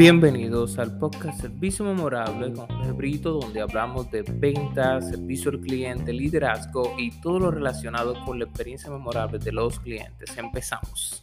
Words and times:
Bienvenidos 0.00 0.78
al 0.78 0.96
podcast 0.96 1.42
Servicio 1.42 1.84
Memorable 1.84 2.54
con 2.54 2.70
el 2.86 2.94
Brito, 2.94 3.32
donde 3.32 3.60
hablamos 3.60 4.10
de 4.10 4.22
ventas, 4.22 5.10
servicio 5.10 5.50
al 5.50 5.60
cliente, 5.60 6.14
liderazgo 6.14 6.94
y 6.96 7.10
todo 7.20 7.38
lo 7.38 7.50
relacionado 7.50 8.14
con 8.24 8.38
la 8.38 8.46
experiencia 8.46 8.88
memorable 8.88 9.38
de 9.38 9.52
los 9.52 9.78
clientes. 9.78 10.34
Empezamos. 10.38 11.20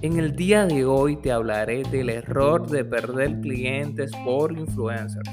En 0.00 0.20
el 0.20 0.36
día 0.36 0.64
de 0.64 0.84
hoy 0.84 1.16
te 1.16 1.32
hablaré 1.32 1.82
del 1.82 2.08
error 2.08 2.70
de 2.70 2.84
perder 2.84 3.40
clientes 3.40 4.12
por 4.24 4.56
influencers. 4.56 5.28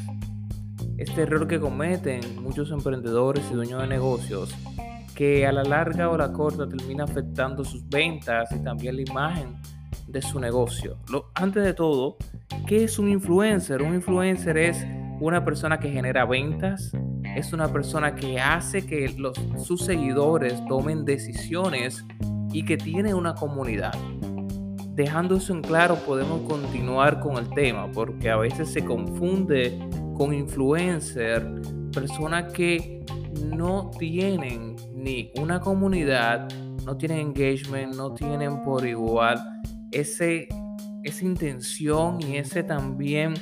Este 0.98 1.22
error 1.22 1.48
que 1.48 1.60
cometen 1.60 2.42
muchos 2.42 2.72
emprendedores 2.72 3.46
y 3.52 3.54
dueños 3.54 3.80
de 3.84 3.90
negocios 3.90 4.56
que 5.14 5.46
a 5.46 5.52
la 5.52 5.64
larga 5.64 6.10
o 6.10 6.18
la 6.18 6.34
corta 6.34 6.68
termina 6.68 7.04
afectando 7.04 7.64
sus 7.64 7.88
ventas 7.88 8.52
y 8.54 8.64
también 8.64 8.96
la 8.96 9.04
imagen 9.04 9.62
de 10.08 10.22
su 10.24 10.40
negocio. 10.40 10.98
Lo, 11.12 11.30
antes 11.36 11.64
de 11.64 11.76
todo, 11.76 12.18
¿qué 12.68 12.84
es 12.84 13.00
un 13.00 13.10
influencer? 13.10 13.82
Un 13.82 13.96
influencer 13.96 14.58
es 14.58 14.86
una 15.20 15.44
persona 15.44 15.80
que 15.80 15.90
genera 15.90 16.26
ventas, 16.26 16.92
es 17.36 17.54
una 17.54 17.72
persona 17.72 18.16
que 18.16 18.40
hace 18.40 18.86
que 18.86 19.14
los, 19.18 19.34
sus 19.64 19.86
seguidores 19.86 20.64
tomen 20.68 21.06
decisiones 21.06 22.06
y 22.52 22.66
que 22.66 22.78
tiene 22.78 23.14
una 23.14 23.34
comunidad. 23.36 23.94
Dejando 24.94 25.38
eso 25.38 25.54
en 25.54 25.62
claro, 25.62 25.96
podemos 25.96 26.42
continuar 26.50 27.20
con 27.20 27.38
el 27.38 27.50
tema, 27.52 27.90
porque 27.92 28.30
a 28.30 28.38
veces 28.38 28.72
se 28.72 28.84
confunde 28.84 29.80
con 30.18 30.34
influencer, 30.34 31.48
personas 31.94 32.52
que 32.54 33.04
no 33.46 33.92
tienen 33.98 34.76
ni 34.94 35.32
una 35.40 35.60
comunidad, 35.60 36.48
no 36.86 36.98
tienen 36.98 37.20
engagement, 37.20 37.96
no 37.96 38.14
tienen 38.14 38.62
por 38.64 38.86
igual 38.86 39.40
ese, 39.92 40.48
esa 41.04 41.26
intención 41.26 42.20
y 42.22 42.38
ese 42.38 42.64
también 42.64 43.34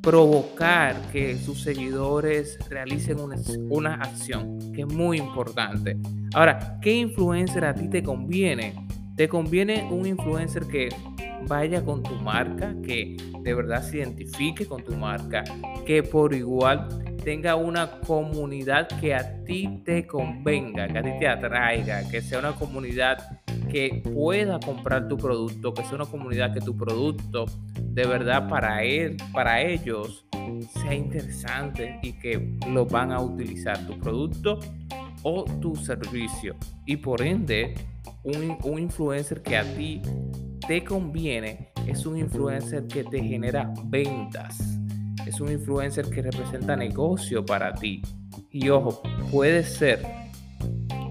provocar 0.00 1.00
que 1.12 1.36
sus 1.36 1.62
seguidores 1.62 2.58
realicen 2.68 3.20
una, 3.20 3.36
una, 3.68 3.94
acción, 3.94 4.58
que 4.72 4.82
es 4.82 4.86
muy 4.88 5.18
importante. 5.18 5.96
Ahora, 6.34 6.78
¿qué 6.82 6.92
influencer 6.96 7.64
a 7.64 7.74
ti 7.74 7.88
te 7.88 8.02
conviene? 8.02 8.74
Te 9.16 9.28
conviene 9.28 9.88
un 9.90 10.06
influencer 10.06 10.66
que 10.66 10.88
vaya 11.46 11.84
con 11.84 12.02
tu 12.02 12.14
marca, 12.16 12.74
que 12.82 13.16
de 13.42 13.54
verdad 13.54 13.82
se 13.82 13.98
identifique 13.98 14.66
con 14.66 14.82
tu 14.82 14.96
marca, 14.96 15.44
que 15.86 16.02
por 16.02 16.34
igual 16.34 16.88
tenga 17.24 17.56
una 17.56 18.00
comunidad 18.00 18.88
que 19.00 19.14
a 19.14 19.44
ti 19.44 19.82
te 19.84 20.06
convenga, 20.06 20.88
que 20.88 20.98
a 20.98 21.02
ti 21.02 21.10
te 21.18 21.28
atraiga, 21.28 22.08
que 22.08 22.20
sea 22.20 22.38
una 22.38 22.52
comunidad 22.52 23.40
que 23.70 24.02
pueda 24.12 24.58
comprar 24.60 25.08
tu 25.08 25.16
producto, 25.16 25.72
que 25.72 25.82
sea 25.84 25.94
una 25.94 26.06
comunidad 26.06 26.52
que 26.52 26.60
tu 26.60 26.76
producto 26.76 27.46
de 27.80 28.06
verdad 28.06 28.48
para 28.48 28.82
él, 28.82 29.16
para 29.32 29.62
ellos 29.62 30.26
sea 30.72 30.94
interesante 30.94 31.98
y 32.02 32.12
que 32.12 32.58
lo 32.68 32.86
van 32.86 33.12
a 33.12 33.20
utilizar 33.20 33.86
tu 33.86 33.98
producto 33.98 34.58
o 35.22 35.44
tu 35.60 35.76
servicio. 35.76 36.56
Y 36.86 36.96
por 36.96 37.22
ende 37.22 37.74
un, 38.24 38.58
un 38.64 38.78
influencer 38.78 39.42
que 39.42 39.56
a 39.56 39.64
ti 39.74 40.02
te 40.66 40.84
conviene 40.84 41.72
es 41.86 42.04
un 42.06 42.18
influencer 42.18 42.86
que 42.86 43.04
te 43.04 43.22
genera 43.22 43.72
ventas 43.84 44.81
es 45.26 45.40
un 45.40 45.50
influencer 45.50 46.08
que 46.08 46.22
representa 46.22 46.76
negocio 46.76 47.44
para 47.44 47.72
ti. 47.74 48.02
Y 48.50 48.68
ojo, 48.68 49.02
puede 49.30 49.62
ser 49.64 50.02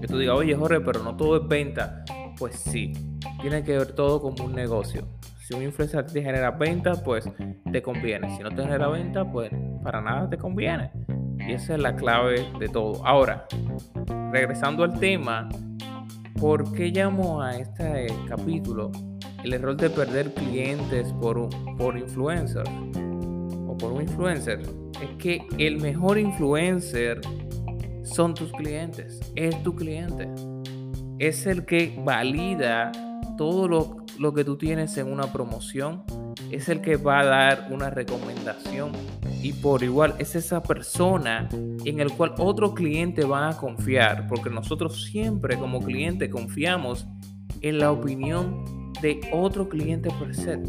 que 0.00 0.06
tú 0.06 0.18
digas, 0.18 0.36
oye 0.36 0.54
Jorge, 0.54 0.80
pero 0.80 1.02
no 1.02 1.16
todo 1.16 1.36
es 1.36 1.48
venta. 1.48 2.04
Pues 2.38 2.56
sí, 2.56 2.92
tiene 3.40 3.62
que 3.62 3.78
ver 3.78 3.92
todo 3.92 4.20
como 4.20 4.44
un 4.44 4.52
negocio. 4.52 5.06
Si 5.38 5.54
un 5.54 5.62
influencer 5.62 6.06
te 6.06 6.22
genera 6.22 6.50
venta, 6.50 6.92
pues 6.92 7.28
te 7.70 7.82
conviene. 7.82 8.36
Si 8.36 8.42
no 8.42 8.50
te 8.50 8.62
genera 8.62 8.88
venta, 8.88 9.30
pues 9.30 9.50
para 9.82 10.00
nada 10.00 10.28
te 10.28 10.36
conviene. 10.36 10.90
Y 11.38 11.52
esa 11.52 11.74
es 11.74 11.80
la 11.80 11.94
clave 11.96 12.46
de 12.58 12.68
todo. 12.68 13.04
Ahora, 13.04 13.46
regresando 14.32 14.84
al 14.84 14.98
tema, 14.98 15.48
¿por 16.40 16.72
qué 16.72 16.90
llamo 16.90 17.42
a 17.42 17.56
este 17.56 18.06
capítulo 18.28 18.90
el 19.42 19.52
error 19.52 19.76
de 19.76 19.90
perder 19.90 20.32
clientes 20.34 21.12
por, 21.14 21.48
por 21.76 21.98
influencers? 21.98 22.70
Por 23.82 23.92
un 23.92 24.02
influencer 24.02 24.60
es 25.02 25.16
que 25.18 25.44
el 25.58 25.78
mejor 25.78 26.16
influencer 26.16 27.20
son 28.04 28.32
tus 28.32 28.52
clientes, 28.52 29.20
es 29.34 29.60
tu 29.64 29.74
cliente. 29.74 30.28
Es 31.18 31.46
el 31.46 31.64
que 31.64 32.00
valida 32.04 32.92
todo 33.36 33.66
lo, 33.66 33.96
lo 34.20 34.32
que 34.32 34.44
tú 34.44 34.56
tienes 34.56 34.96
en 34.98 35.12
una 35.12 35.32
promoción, 35.32 36.04
es 36.52 36.68
el 36.68 36.80
que 36.80 36.96
va 36.96 37.20
a 37.20 37.24
dar 37.24 37.68
una 37.72 37.90
recomendación 37.90 38.92
y 39.42 39.52
por 39.52 39.82
igual 39.82 40.14
es 40.18 40.36
esa 40.36 40.62
persona 40.62 41.48
en 41.52 41.98
el 41.98 42.12
cual 42.12 42.34
otro 42.38 42.74
cliente 42.74 43.24
va 43.24 43.48
a 43.48 43.56
confiar, 43.56 44.28
porque 44.28 44.48
nosotros 44.48 45.02
siempre 45.02 45.58
como 45.58 45.80
cliente 45.80 46.30
confiamos 46.30 47.08
en 47.62 47.78
la 47.78 47.90
opinión 47.90 48.92
de 49.02 49.20
otro 49.32 49.68
cliente 49.68 50.08
por 50.10 50.32
ser 50.34 50.60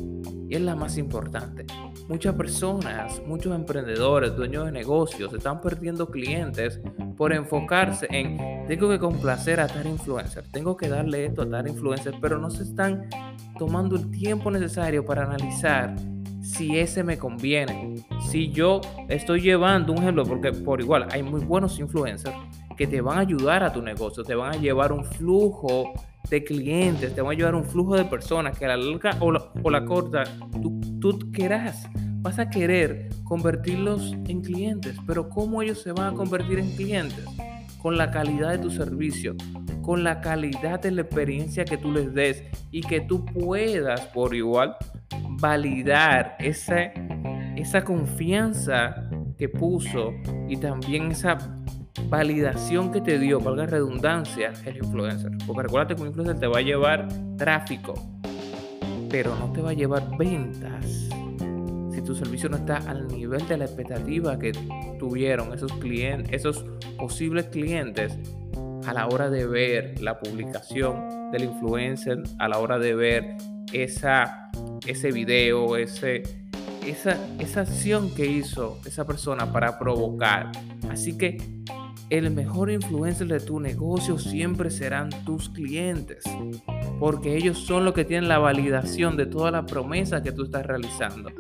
es 0.56 0.62
la 0.62 0.76
más 0.76 0.98
importante. 0.98 1.66
Muchas 2.08 2.36
personas, 2.36 3.22
muchos 3.26 3.56
emprendedores, 3.56 4.36
dueños 4.36 4.66
de 4.66 4.72
negocios, 4.72 5.34
están 5.34 5.62
perdiendo 5.62 6.10
clientes 6.10 6.80
por 7.18 7.34
enfocarse 7.34 8.08
en 8.10 8.38
tengo 8.68 8.90
que 8.90 9.00
complacer 9.00 9.60
a 9.60 9.68
tal 9.68 9.88
influencer, 9.88 10.46
tengo 10.52 10.78
que 10.78 10.88
darle 10.88 11.26
esto 11.26 11.42
a 11.42 11.50
tal 11.50 11.68
influencer, 11.68 12.16
pero 12.22 12.38
no 12.40 12.50
se 12.50 12.64
están 12.64 13.10
tomando 13.58 13.96
el 13.96 14.10
tiempo 14.10 14.50
necesario 14.52 15.06
para 15.06 15.24
analizar 15.24 15.96
si 16.42 16.78
ese 16.78 17.04
me 17.04 17.18
conviene. 17.18 17.96
Si 18.30 18.52
yo 18.52 18.82
estoy 19.10 19.42
llevando 19.42 19.94
un 19.94 20.00
ejemplo, 20.00 20.26
porque 20.26 20.52
por 20.52 20.82
igual 20.82 21.08
hay 21.12 21.24
muy 21.24 21.42
buenos 21.42 21.80
influencers 21.80 22.36
que 22.76 22.88
te 22.88 23.02
van 23.02 23.18
a 23.18 23.22
ayudar 23.22 23.64
a 23.64 23.72
tu 23.72 23.82
negocio, 23.82 24.24
te 24.24 24.36
van 24.36 24.54
a 24.54 24.58
llevar 24.58 24.92
un 24.92 25.06
flujo 25.06 25.94
de 26.30 26.44
clientes, 26.44 27.14
te 27.14 27.22
van 27.22 27.34
a 27.34 27.38
llevar 27.38 27.56
un 27.56 27.66
flujo 27.66 27.96
de 27.96 28.06
personas 28.06 28.58
que 28.58 28.66
a 28.66 28.70
la 28.70 28.78
larga 28.78 29.18
o 29.20 29.32
la, 29.32 29.44
o 29.62 29.70
la 29.70 29.86
corta 29.86 30.24
tú, 30.62 30.80
tú 31.00 31.32
querás. 31.32 31.88
Vas 32.22 32.40
a 32.40 32.50
querer 32.50 33.10
convertirlos 33.26 34.14
en 34.28 34.42
clientes, 34.42 34.96
pero 35.06 35.28
¿cómo 35.28 35.62
ellos 35.62 35.82
se 35.82 35.92
van 35.92 36.14
a 36.14 36.18
convertir 36.18 36.60
en 36.60 36.74
clientes? 36.76 37.26
Con 37.82 37.98
la 37.98 38.12
calidad 38.12 38.52
de 38.52 38.60
tu 38.60 38.72
servicio, 38.72 39.36
con 39.82 40.06
la 40.06 40.22
calidad 40.22 40.80
de 40.80 40.92
la 40.92 41.02
experiencia 41.02 41.66
que 41.66 41.78
tú 41.78 41.92
les 41.92 42.14
des 42.14 42.44
y 42.72 42.80
que 42.82 43.02
tú 43.02 43.26
puedas 43.26 44.02
por 44.08 44.34
igual 44.34 44.78
validar 45.42 46.38
esa, 46.40 46.94
esa 47.58 47.84
confianza 47.84 49.10
que 49.38 49.50
puso 49.50 50.14
y 50.48 50.56
también 50.58 51.12
esa 51.12 51.38
validación 52.10 52.92
que 52.92 53.02
te 53.02 53.20
dio, 53.20 53.40
valga 53.40 53.66
redundancia, 53.66 54.54
el 54.66 54.78
influencer. 54.78 55.32
Porque 55.46 55.64
recuerda 55.64 55.96
que 55.96 56.02
un 56.02 56.08
influencer 56.08 56.40
te 56.40 56.48
va 56.48 56.60
a 56.60 56.62
llevar 56.62 57.08
tráfico, 57.38 57.94
pero 59.10 59.36
no 59.36 59.52
te 59.52 59.62
va 59.62 59.72
a 59.72 59.74
llevar 59.74 60.18
ventas. 60.18 61.10
Si 61.92 62.02
tu 62.02 62.16
servicio 62.16 62.50
no 62.50 62.58
está 62.58 62.78
al 62.78 63.08
nivel 63.08 63.48
de 63.48 63.58
la 63.58 63.66
expectativa 63.66 64.38
que 64.40 64.52
tuvieron 65.00 65.54
esos 65.54 65.72
clientes, 65.74 66.32
esos 66.34 66.66
posibles 66.98 67.46
clientes 67.46 68.18
a 68.88 68.94
la 68.94 69.08
hora 69.08 69.30
de 69.30 69.46
ver 69.46 70.02
la 70.02 70.20
publicación 70.20 71.32
del 71.32 71.46
influencer, 71.46 72.22
a 72.40 72.48
la 72.48 72.60
hora 72.60 72.80
de 72.80 72.96
ver 72.96 73.38
esa, 73.72 74.50
ese 74.86 75.12
video, 75.12 75.78
ese, 75.78 76.24
esa, 76.86 77.18
esa 77.40 77.62
acción 77.62 78.14
que 78.14 78.26
hizo 78.26 78.80
esa 78.86 79.06
persona 79.06 79.52
para 79.52 79.80
provocar. 79.80 80.52
Así 80.90 81.18
que 81.18 81.38
el 82.14 82.30
mejor 82.30 82.70
influencer 82.70 83.26
de 83.26 83.40
tu 83.40 83.60
negocio 83.60 84.20
siempre 84.20 84.70
serán 84.70 85.10
tus 85.26 85.50
clientes, 85.50 86.24
porque 87.00 87.36
ellos 87.36 87.58
son 87.58 87.86
los 87.86 87.96
que 87.96 88.06
tienen 88.06 88.30
la 88.30 88.38
validación 88.38 89.18
de 89.18 89.26
toda 89.26 89.50
la 89.50 89.66
promesa 89.66 90.22
que 90.22 90.32
tú 90.32 90.44
estás 90.44 90.64
realizando. 90.64 91.32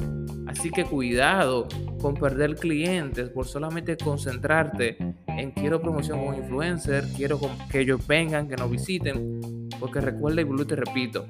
Así 0.47 0.71
que 0.71 0.85
cuidado 0.85 1.67
con 2.01 2.15
perder 2.15 2.55
clientes 2.55 3.29
por 3.29 3.45
solamente 3.45 3.97
concentrarte 3.97 4.97
en 5.27 5.51
quiero 5.51 5.79
promoción 5.79 6.25
con 6.25 6.35
influencer, 6.35 7.05
quiero 7.15 7.39
que 7.69 7.81
ellos 7.81 8.07
vengan, 8.07 8.47
que 8.47 8.55
nos 8.55 8.71
visiten, 8.71 9.69
porque 9.79 10.01
recuerda 10.01 10.41
y 10.41 10.65
te 10.65 10.75
repito, 10.75 11.27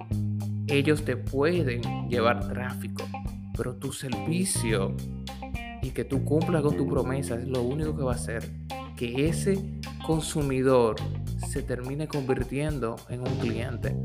ellos 0.67 1.03
te 1.03 1.17
pueden 1.17 1.81
llevar 2.07 2.47
tráfico, 2.47 3.03
pero 3.57 3.75
tu 3.75 3.91
servicio 3.91 4.95
y 5.81 5.89
que 5.89 6.05
tú 6.05 6.23
cumplas 6.23 6.61
con 6.61 6.77
tu 6.77 6.87
promesa 6.87 7.35
es 7.35 7.45
lo 7.45 7.61
único 7.61 7.93
que 7.93 8.03
va 8.03 8.13
a 8.13 8.15
hacer 8.15 8.49
que 8.95 9.27
ese 9.27 9.79
consumidor 10.05 10.95
se 11.47 11.61
termine 11.61 12.07
convirtiendo 12.07 12.95
en 13.09 13.21
un 13.21 13.35
cliente. 13.39 13.95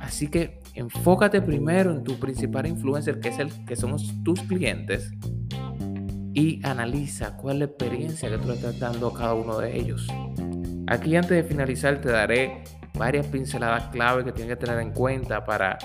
Así 0.00 0.28
que 0.28 0.60
enfócate 0.74 1.40
primero 1.42 1.92
en 1.92 2.04
tu 2.04 2.18
principal 2.18 2.66
influencer, 2.66 3.20
que 3.20 3.28
es 3.28 3.38
el 3.38 3.64
que 3.64 3.76
somos 3.76 4.12
tus 4.24 4.40
clientes, 4.42 5.10
y 6.34 6.64
analiza 6.64 7.36
cuál 7.36 7.56
es 7.56 7.58
la 7.60 7.64
experiencia 7.66 8.30
que 8.30 8.38
tú 8.38 8.48
le 8.48 8.54
estás 8.54 8.78
dando 8.78 9.08
a 9.08 9.14
cada 9.14 9.34
uno 9.34 9.58
de 9.58 9.76
ellos. 9.78 10.06
Aquí 10.88 11.14
antes 11.16 11.30
de 11.30 11.44
finalizar 11.44 12.00
te 12.00 12.10
daré 12.10 12.64
varias 12.98 13.26
pinceladas 13.26 13.84
clave 13.88 14.24
que 14.24 14.32
tienes 14.32 14.56
que 14.56 14.66
tener 14.66 14.80
en 14.80 14.92
cuenta 14.92 15.44
para 15.44 15.78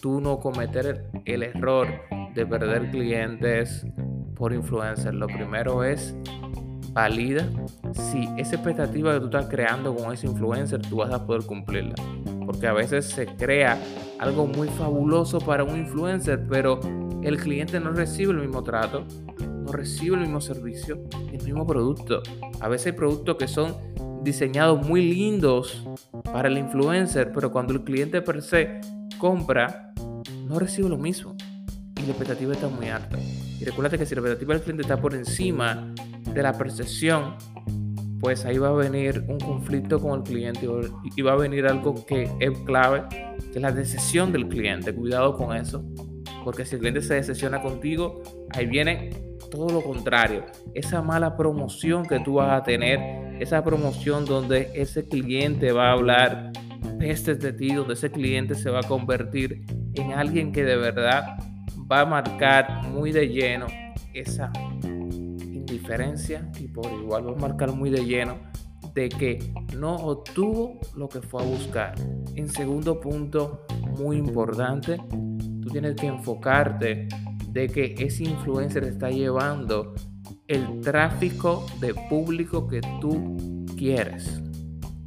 tú 0.00 0.20
no 0.20 0.38
cometer 0.38 1.06
el, 1.24 1.42
error 1.42 1.88
de 2.34 2.46
perder 2.46 2.90
clientes 2.90 3.86
por 4.34 4.52
influencer. 4.52 5.14
Lo 5.14 5.26
primero 5.26 5.84
es 5.84 6.14
valida 6.92 7.48
si 7.92 8.28
esa 8.36 8.56
expectativa 8.56 9.14
que 9.14 9.20
tú 9.20 9.26
estás 9.26 9.46
creando 9.46 9.94
con 9.94 10.12
ese 10.12 10.26
influencer 10.26 10.80
tú 10.82 10.96
vas 10.96 11.12
a 11.12 11.26
poder 11.26 11.44
cumplirla. 11.44 11.94
Porque 12.44 12.66
a 12.66 12.72
veces 12.72 13.06
se 13.06 13.26
crea 13.26 13.78
algo 14.18 14.46
muy 14.46 14.68
fabuloso 14.68 15.38
para 15.38 15.64
un 15.64 15.78
influencer, 15.78 16.46
pero 16.48 16.80
el 17.22 17.38
cliente 17.38 17.80
no 17.80 17.92
recibe 17.92 18.32
el 18.32 18.38
mismo 18.38 18.62
trato, 18.62 19.04
no 19.38 19.72
recibe 19.72 20.16
el 20.16 20.22
mismo 20.22 20.40
servicio, 20.40 21.02
el 21.32 21.42
mismo 21.42 21.66
producto. 21.66 22.22
A 22.60 22.68
veces 22.68 22.88
hay 22.88 22.92
productos 22.92 23.36
que 23.36 23.48
son 23.48 23.74
diseñados 24.22 24.86
muy 24.86 25.02
lindos 25.02 25.84
para 26.32 26.48
el 26.48 26.58
influencer, 26.58 27.32
pero 27.32 27.50
cuando 27.50 27.72
el 27.72 27.82
cliente 27.82 28.22
per 28.22 28.42
se 28.42 28.80
compra, 29.18 29.92
no 30.46 30.58
recibe 30.58 30.88
lo 30.88 30.98
mismo. 30.98 31.34
Y 31.96 32.06
la 32.06 32.08
expectativa 32.08 32.52
está 32.52 32.68
muy 32.68 32.88
alta. 32.88 33.18
Y 33.60 33.64
recuerda 33.64 33.96
que 33.96 34.04
si 34.04 34.14
la 34.14 34.20
expectativa 34.20 34.54
del 34.54 34.62
cliente 34.62 34.82
está 34.82 35.00
por 35.00 35.14
encima 35.14 35.94
de 36.34 36.42
la 36.42 36.52
percepción, 36.52 37.36
pues 38.20 38.44
ahí 38.44 38.58
va 38.58 38.68
a 38.68 38.72
venir 38.72 39.24
un 39.28 39.38
conflicto 39.40 40.00
con 40.00 40.20
el 40.20 40.22
cliente 40.22 40.68
y 41.16 41.22
va 41.22 41.32
a 41.32 41.36
venir 41.36 41.66
algo 41.66 42.06
que 42.06 42.30
es 42.38 42.58
clave, 42.64 43.02
que 43.10 43.58
es 43.58 43.62
la 43.62 43.72
decisión 43.72 44.32
del 44.32 44.48
cliente. 44.48 44.94
Cuidado 44.94 45.36
con 45.36 45.56
eso, 45.56 45.84
porque 46.44 46.64
si 46.64 46.76
el 46.76 46.80
cliente 46.80 47.02
se 47.02 47.14
decepciona 47.14 47.60
contigo, 47.60 48.22
ahí 48.54 48.66
viene 48.66 49.10
todo 49.50 49.68
lo 49.70 49.82
contrario. 49.82 50.44
Esa 50.74 51.02
mala 51.02 51.36
promoción 51.36 52.06
que 52.06 52.20
tú 52.20 52.34
vas 52.34 52.60
a 52.60 52.62
tener, 52.62 53.40
esa 53.40 53.62
promoción 53.64 54.24
donde 54.24 54.70
ese 54.74 55.08
cliente 55.08 55.72
va 55.72 55.88
a 55.88 55.92
hablar 55.92 56.52
pestes 56.98 57.40
de 57.40 57.52
ti, 57.52 57.74
donde 57.74 57.94
ese 57.94 58.10
cliente 58.10 58.54
se 58.54 58.70
va 58.70 58.80
a 58.80 58.84
convertir 58.84 59.64
en 59.94 60.12
alguien 60.12 60.52
que 60.52 60.64
de 60.64 60.76
verdad 60.76 61.36
va 61.90 62.02
a 62.02 62.06
marcar 62.06 62.88
muy 62.88 63.10
de 63.10 63.28
lleno 63.28 63.66
esa 64.14 64.52
indiferencia 65.82 66.48
y 66.60 66.68
por 66.68 66.90
igual 66.92 67.26
va 67.26 67.32
a 67.32 67.48
marcar 67.48 67.72
muy 67.72 67.90
de 67.90 68.04
lleno 68.04 68.38
de 68.94 69.08
que 69.08 69.52
no 69.76 69.96
obtuvo 69.96 70.78
lo 70.96 71.08
que 71.08 71.20
fue 71.20 71.42
a 71.42 71.46
buscar. 71.46 71.94
En 72.36 72.48
segundo 72.48 73.00
punto, 73.00 73.66
muy 73.98 74.16
importante, 74.16 74.98
tú 75.60 75.70
tienes 75.70 75.96
que 75.96 76.06
enfocarte 76.06 77.08
de 77.48 77.68
que 77.68 77.94
ese 77.98 78.24
influencer 78.24 78.84
está 78.84 79.10
llevando 79.10 79.94
el 80.46 80.80
tráfico 80.80 81.66
de 81.80 81.94
público 81.94 82.68
que 82.68 82.80
tú 83.00 83.66
quieres 83.76 84.42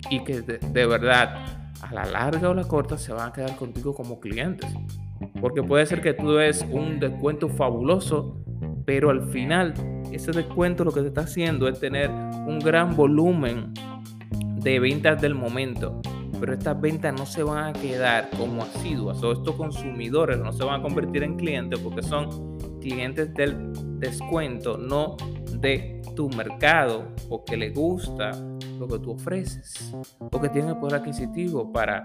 y 0.10 0.24
que 0.24 0.42
de, 0.42 0.86
verdad 0.86 1.72
a 1.82 1.94
la 1.94 2.06
larga 2.06 2.50
o 2.50 2.54
la 2.54 2.64
corta 2.64 2.98
se 2.98 3.14
van 3.14 3.30
a 3.30 3.34
quedar 3.34 3.56
contigo 3.56 3.94
como 3.94 4.20
clientes. 4.20 4.70
Porque 5.40 5.62
puede 5.64 5.86
ser 5.86 6.02
que 6.02 6.14
tú 6.14 6.34
des 6.34 6.66
un 6.72 7.00
descuento 7.00 7.50
fabuloso, 7.50 8.38
pero 8.86 9.10
al 9.10 9.30
final 9.30 9.74
ese 10.16 10.32
descuento 10.32 10.84
lo 10.84 10.92
que 10.92 11.02
te 11.02 11.08
está 11.08 11.22
haciendo 11.22 11.68
es 11.68 11.80
tener 11.80 12.10
un 12.10 12.60
gran 12.60 12.96
volumen 12.96 13.74
de 14.56 14.80
ventas 14.80 15.22
del 15.22 15.36
momento 15.36 16.02
pero 16.40 16.54
estas 16.54 16.80
ventas 16.80 17.14
no 17.14 17.26
se 17.26 17.44
van 17.44 17.66
a 17.66 17.74
quedar 17.74 18.30
como 18.38 18.64
asiduas 18.64 19.22
o 19.24 19.32
estos 19.32 19.56
consumidores 19.56 20.38
no 20.40 20.52
se 20.52 20.64
van 20.64 20.80
a 20.80 20.84
convertir 20.84 21.24
en 21.24 21.38
clientes 21.38 21.80
porque 21.80 22.04
son 22.04 22.58
clientes 22.80 23.34
del 23.34 23.74
descuento, 24.00 24.78
no 24.78 25.18
de 25.60 26.02
tu 26.16 26.30
mercado 26.30 27.08
o 27.30 27.44
que 27.44 27.58
le 27.58 27.70
gusta 27.70 28.32
lo 28.80 28.88
que 28.88 29.00
tú 29.00 29.12
ofreces 29.12 29.94
o 30.20 30.42
que 30.42 30.50
tiene 30.50 30.70
el 30.70 30.78
poder 30.78 30.96
adquisitivo 31.00 31.72
para 31.72 32.02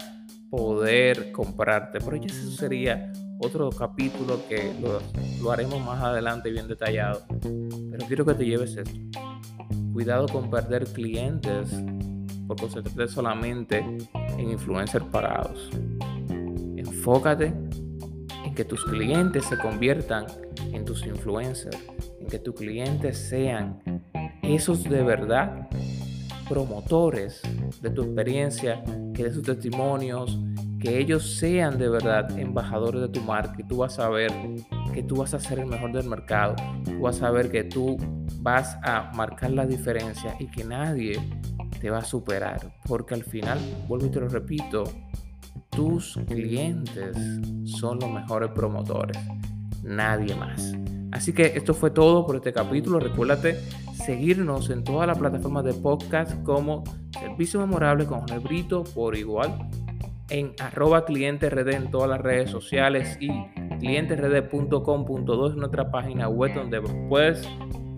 poder 0.49 1.31
comprarte. 1.31 1.99
Pero 1.99 2.15
ya 2.17 2.27
eso 2.27 2.51
sería 2.51 3.11
otro 3.39 3.69
capítulo 3.69 4.39
que 4.47 4.73
lo, 4.81 5.01
lo 5.41 5.51
haremos 5.51 5.83
más 5.83 6.01
adelante 6.03 6.51
bien 6.51 6.67
detallado. 6.67 7.25
Pero 7.41 8.05
quiero 8.07 8.25
que 8.25 8.33
te 8.33 8.45
lleves 8.45 8.75
esto. 8.75 8.99
Cuidado 9.93 10.27
con 10.27 10.49
perder 10.49 10.85
clientes 10.85 11.69
por 12.47 12.59
concentrarte 12.59 13.07
solamente 13.07 13.85
en 14.37 14.51
influencers 14.51 15.05
pagados. 15.05 15.69
Enfócate 16.75 17.53
en 18.45 18.55
que 18.55 18.65
tus 18.65 18.83
clientes 18.85 19.45
se 19.45 19.57
conviertan 19.57 20.25
en 20.73 20.83
tus 20.85 21.05
influencers, 21.05 21.77
en 22.19 22.27
que 22.27 22.39
tus 22.39 22.55
clientes 22.55 23.17
sean 23.17 23.81
esos 24.43 24.83
de 24.83 25.03
verdad 25.03 25.69
promotores 26.51 27.41
de 27.81 27.89
tu 27.91 28.01
experiencia, 28.01 28.83
que 29.13 29.23
de 29.23 29.31
sus 29.31 29.43
testimonios, 29.43 30.37
que 30.81 30.99
ellos 30.99 31.37
sean 31.37 31.77
de 31.77 31.87
verdad 31.87 32.37
embajadores 32.37 32.99
de 32.99 33.07
tu 33.07 33.21
marca 33.21 33.55
y 33.57 33.63
tú 33.63 33.77
vas 33.77 33.97
a 33.99 34.09
ver 34.09 34.33
que 34.93 35.01
tú 35.01 35.15
vas 35.15 35.33
a 35.33 35.39
ser 35.39 35.59
el 35.59 35.67
mejor 35.67 35.93
del 35.93 36.09
mercado, 36.09 36.55
tú 36.83 36.99
vas 36.99 37.21
a 37.21 37.31
ver 37.31 37.49
que 37.49 37.63
tú 37.63 37.95
vas 38.41 38.77
a 38.83 39.13
marcar 39.15 39.51
la 39.51 39.65
diferencia 39.65 40.35
y 40.39 40.47
que 40.47 40.65
nadie 40.65 41.17
te 41.79 41.89
va 41.89 41.99
a 41.99 42.03
superar, 42.03 42.73
porque 42.85 43.13
al 43.13 43.23
final, 43.23 43.57
vuelvo 43.87 44.07
y 44.07 44.09
te 44.09 44.19
lo 44.19 44.27
repito, 44.27 44.83
tus 45.69 46.19
clientes 46.27 47.15
son 47.63 47.97
los 47.99 48.11
mejores 48.11 48.49
promotores, 48.49 49.17
nadie 49.83 50.35
más. 50.35 50.73
Así 51.13 51.31
que 51.31 51.53
esto 51.55 51.73
fue 51.73 51.91
todo 51.91 52.25
por 52.25 52.35
este 52.35 52.51
capítulo. 52.51 52.99
Recuérdate 52.99 53.57
seguirnos 54.11 54.69
en 54.69 54.83
todas 54.83 55.07
las 55.07 55.17
plataformas 55.17 55.63
de 55.63 55.73
podcast 55.73 56.43
como 56.43 56.83
Servicio 57.17 57.61
Memorable 57.61 58.05
con 58.05 58.19
Jorge 58.19 58.39
Brito 58.39 58.83
por 58.83 59.15
igual 59.15 59.69
en 60.29 60.51
arroba 60.59 61.05
clientes 61.05 61.49
en 61.49 61.89
todas 61.89 62.09
las 62.09 62.19
redes 62.19 62.49
sociales 62.49 63.17
y 63.21 63.29
clientesred.com.do 63.79 65.47
es 65.47 65.55
nuestra 65.55 65.89
página 65.89 66.27
web 66.27 66.53
donde 66.53 66.81
puedes 67.07 67.47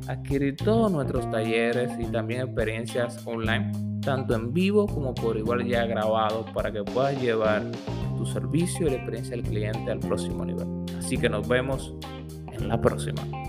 adquirir 0.07 0.55
todos 0.55 0.91
nuestros 0.91 1.31
talleres 1.31 1.91
y 1.99 2.05
también 2.05 2.41
experiencias 2.41 3.25
online, 3.25 3.71
tanto 4.01 4.35
en 4.35 4.53
vivo 4.53 4.85
como 4.85 5.15
por 5.15 5.35
igual 5.35 5.65
ya 5.65 5.87
grabado, 5.87 6.45
para 6.53 6.71
que 6.71 6.83
puedas 6.83 7.19
llevar 7.19 7.63
tu 8.17 8.27
servicio 8.27 8.85
y 8.85 8.91
la 8.91 8.95
experiencia 8.97 9.35
del 9.35 9.45
cliente 9.45 9.91
al 9.91 9.99
próximo 9.99 10.45
nivel. 10.45 10.67
Así 10.99 11.17
que 11.17 11.27
nos 11.27 11.47
vemos 11.47 11.95
en 12.51 12.67
la 12.67 12.79
próxima. 12.79 13.42